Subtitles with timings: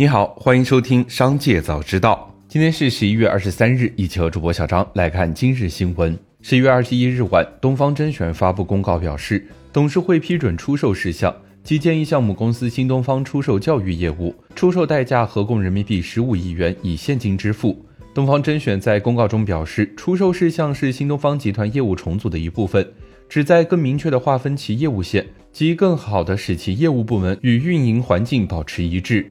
[0.00, 2.32] 你好，欢迎收听《商界早知道》。
[2.48, 6.18] 今天是十一月二十三日，一起和主播小张来看今日新闻。
[6.40, 17.84] 十一月二十一日晚，东方甄选发布公告表示，董事会批准出售事项，即建议项目公司新东方出售教育业务，出售代价合共人民币十五亿元，以现金支付。
[18.14, 22.90] 东方甄选在公告中表示，出售事项是新东方集团业务重组的一部分，
[23.28, 29.30] 旨在更明确地划分其业务线，及更好地使其业务部门与运营环境保持一致。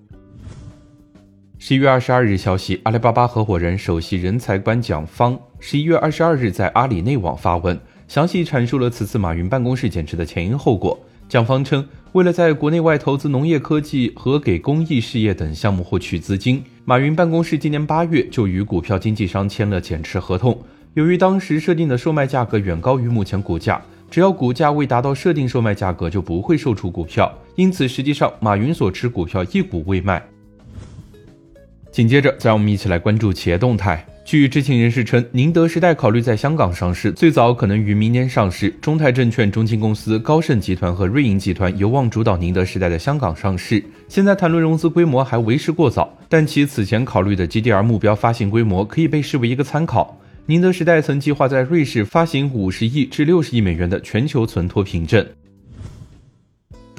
[1.62, 10.98] 十一月二十二日消息，阿里巴巴合伙人、首席人才官蒋方十一月二十二日在阿里内网发文，详细阐述了此次马云办公室减持的前因后果。
[11.28, 20.58] 蒋方称，为了在国内外投资农业科技和给公益事业等项目获取资金，马云办公室今年八月就与股票经纪商签了减持合同。
[20.94, 27.30] 由于当时设定的售卖价格远高于目前股价，只要股价未达到设定售卖价格，就不会售出股票。
[27.58, 30.26] 因此，实际上马云所持股票一股未卖。
[31.92, 34.06] 紧接着，再让我们一起来关注企业动态。
[34.24, 38.70] 据知情人士称，宁德时代考虑在香港上市，最早可能于明年上市。
[38.80, 43.84] 中泰证券中金公司、高盛集团和瑞银集团有望主导宁德时代的香港上市。
[44.08, 50.16] 现在谈论融资规模还为时过早，但其此前考虑的 GDR 目标发行规模可以被视为一个参考。
[50.46, 55.26] 宁德时代曾计划在瑞士发行五十亿至六十亿美元的全球存托凭证。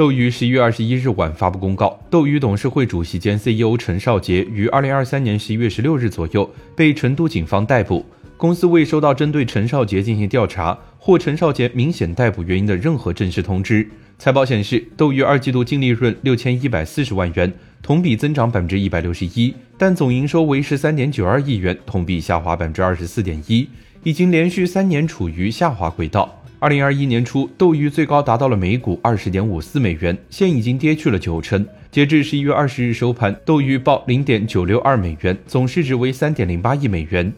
[0.01, 8.07] 斗鱼十一月二十一日晚发布公告，斗鱼董事会主席兼 CEO 陈少杰于二零二三年十一月十六日左右被成都警方逮捕。
[8.39, 13.87] 公司未收到针对陈少杰进行调查或陈少杰明显逮捕原因的任何正式通知。
[14.19, 23.69] 财报显示，斗鱼二季度净利润六千一百四十万元，同比增长百分之一百六十一，但总营收为十三点九二亿元，同比下滑百分之二十四点一，
[24.05, 26.40] 已经连续三年处于下滑轨道。
[26.61, 31.67] 二零二一年初，斗鱼最高达到了每股二十点五四美元，现已经跌去了九成。
[31.91, 37.33] 截至十一月二十日收盘，斗鱼报零点九六二美元，总市值为三点零八亿美元。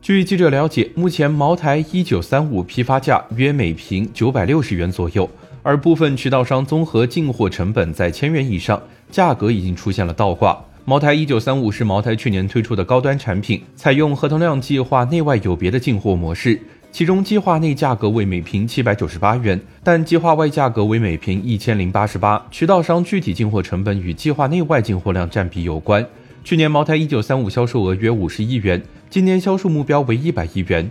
[0.00, 5.28] 据记者了解，目前茅台一九三五批发价约每瓶九百六十元左右，
[5.62, 10.58] 而部分渠道商综合进货成本在千元以上，价格已经出现了倒挂。
[10.86, 16.58] 茅台一九三五是茅台去年推出的高端产品，采用合同量计划内外有别的进货模式。
[16.92, 22.44] 其中计划内价格为每瓶七百九十八元，但计划外价格为每瓶一千零八十八。
[22.50, 26.04] 渠道商具体进货成本与计划内外进货量占比有关。
[26.42, 30.90] 去年茅台一九三五销售额约五十亿元，今年销售目标为一百亿元。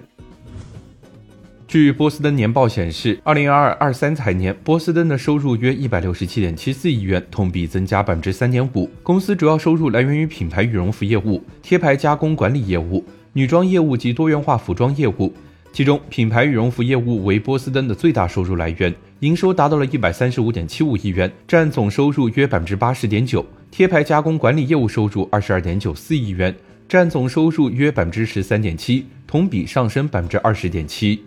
[1.68, 8.90] 据波司登年报显示，二零二二二三财年波司登的收入约一百六十七点七四亿元，同比增加百分之三点五。
[9.04, 15.32] 公司主要收入来源于品牌羽绒服业务、贴牌加工管理业务、女装业务及多元化服装业务。
[15.72, 23.46] 其中，品牌羽绒服业务为波司登的最大收入来源，营收达到了一百三十五点七五亿元，占总收入约百分之八十点九。
[23.72, 26.54] 贴牌加工管理业务收入二十二点九四亿元，
[26.88, 31.24] 占总收入约百分之十三点七，同比上升百分之二十点七。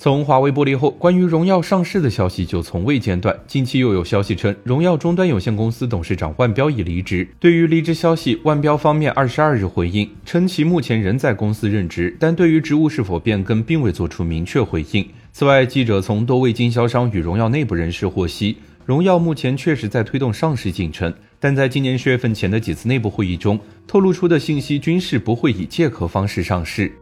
[0.00, 3.36] 从华为剥离后，关于荣耀上市的消息就从未间断。
[3.48, 7.26] 近期又有消息称，荣耀终端有限公司董事长万彪已离职。
[7.40, 15.04] 对于离职消息，万彪方面二十二日回应称，其目前仍在公司任职，但对于职务是否变更，并未做出明确回应。
[15.32, 18.56] 此外，记者从多位经销商与荣耀内部人士获悉，
[18.86, 23.58] 荣耀目前确实在推动上市进程，但在今年十月份前的几次内部会议中，
[23.88, 26.92] 透露出的信息均是不会以借壳方式上市。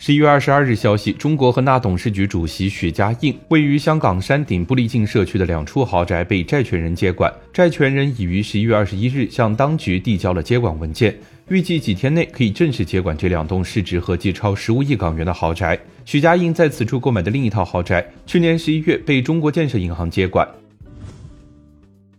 [0.00, 11.12] 十一月二十二日消息，中国恒大董事局主席许家印位于香港山顶布利径社区的两处豪宅被债权人接管，债权人已于十一月二十一日向当局递交了接管文件，
[11.48, 15.76] 预计几天内可以正式接管这两栋市值合计超十五亿港元的豪宅。
[16.04, 20.46] 许家印在此处购买的另一套豪宅，去年十一月被中国建设银行接管。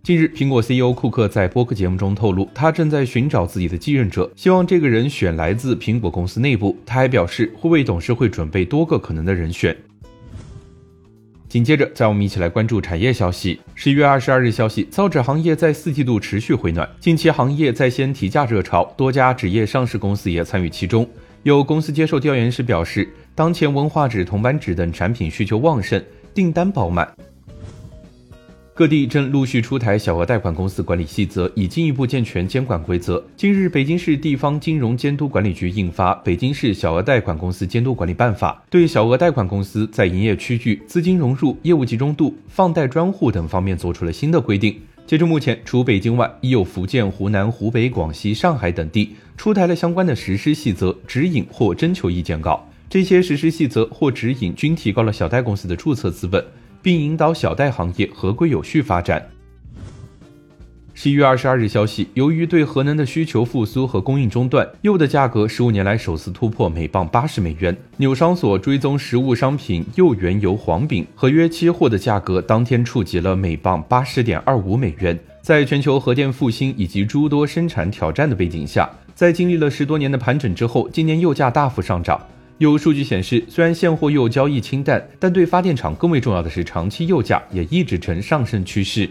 [0.10, 6.76] 近日，苹果 CEO 库克在播客节目中透露，他正在寻找自己的继任者，希望这个人选来自苹果公司内部。
[6.84, 9.78] 他还表示会为董事会准备多个可能的人选。
[11.48, 13.60] 紧接着，再我们一起来关注产业消息。
[13.76, 21.08] 十一月二十二日消息，造纸行业在四季度持续回暖，近期行业在先提价热潮，多家纸业上市公司也参与其中。
[21.44, 26.04] 有公司接受调研时表示，当前文化纸、铜版纸等产品需求旺盛，
[26.34, 27.08] 订单饱满。
[28.80, 33.22] 各地正陆续出台小额贷款公司管理细则，以进一步健全监管规则。
[33.36, 44.74] 近日，北京市地方金融监督管理局印发《北京市小额贷款公司监督管理办法》，对小额贷款公司在营业区域、资金融入、业务集中度、放贷专户等方面作出了新的规定。
[45.06, 52.66] 截至目前，除北京外，已有福建、湖南、湖北、广西、上海等地出台了相关的实施细则、指引或征求意见稿。
[52.90, 56.42] 这些实施细则或指引均提高了小贷公司的注册资本。
[56.82, 59.26] 并引导小贷行业合规有序发展。
[60.94, 67.74] 十一月二十二日消息，由于对核能的需求复苏和供应中断，铀的价格十五年来首次突破每磅八十美元。
[67.96, 75.18] 纽商所追踪实物商品铀原油黄饼合约期货的价格当天触及了每磅八十点二五美元。
[75.42, 82.20] 在全球核电复兴以及诸多生产挑战的背景下，在经历了十多年的盘整之后，今年铀价大幅上涨。
[82.60, 89.10] 有数据显示，虽然现货铀交易清淡，但对发电厂更为重要的是，长期铀价也一直呈上升趋势。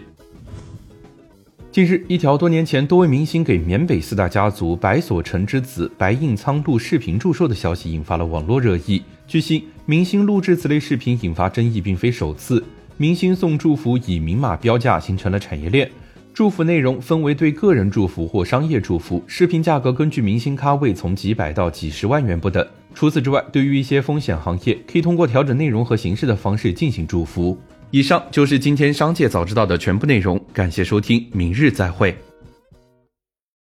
[1.71, 9.01] 近日，一条多年前多位明星给缅北四大家族白所成之子白应仓录视频祝寿的消息引发了网络热议。
[9.27, 12.63] 据悉，明星录制此类视频引发争议并非首次。
[12.97, 15.89] 明星送祝福以明码标价，形成了产业链。
[16.35, 22.63] 祝福内容分为对个人祝福或商业祝福，视频价格根据明星咖位从几百到几十万元不等。
[22.93, 27.57] 除此之外，对于一些风险行业，可以通过调整内容和形式的方式进行祝福。
[27.91, 32.15] 以上就是今天商界早知道的全部内容，感谢收听，明日再会。